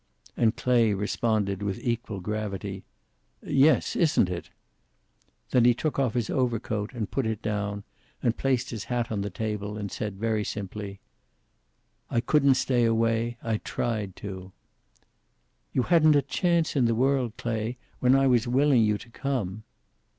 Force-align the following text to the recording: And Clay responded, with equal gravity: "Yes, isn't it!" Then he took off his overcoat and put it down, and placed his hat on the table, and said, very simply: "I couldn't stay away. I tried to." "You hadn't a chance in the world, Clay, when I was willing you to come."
And 0.35 0.55
Clay 0.57 0.95
responded, 0.95 1.61
with 1.61 1.77
equal 1.79 2.21
gravity: 2.21 2.83
"Yes, 3.45 3.95
isn't 3.95 4.29
it!" 4.29 4.49
Then 5.51 5.63
he 5.63 5.75
took 5.75 5.99
off 5.99 6.15
his 6.15 6.27
overcoat 6.27 6.91
and 6.95 7.11
put 7.11 7.27
it 7.27 7.39
down, 7.43 7.83
and 8.23 8.35
placed 8.35 8.71
his 8.71 8.85
hat 8.85 9.11
on 9.11 9.21
the 9.21 9.29
table, 9.29 9.77
and 9.77 9.91
said, 9.91 10.15
very 10.17 10.43
simply: 10.43 11.01
"I 12.09 12.19
couldn't 12.19 12.55
stay 12.55 12.83
away. 12.83 13.37
I 13.43 13.57
tried 13.57 14.15
to." 14.25 14.51
"You 15.71 15.83
hadn't 15.83 16.15
a 16.15 16.23
chance 16.23 16.75
in 16.75 16.85
the 16.85 16.95
world, 16.95 17.33
Clay, 17.37 17.77
when 17.99 18.15
I 18.15 18.25
was 18.25 18.47
willing 18.47 18.81
you 18.81 18.97
to 18.97 19.09
come." 19.11 19.61